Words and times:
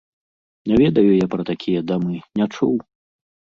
Не 0.71 0.75
ведаю 0.83 1.03
я 1.17 1.27
пра 1.35 1.45
такія 1.51 1.85
дамы, 1.93 2.17
не 2.41 2.51
чуў. 2.53 2.75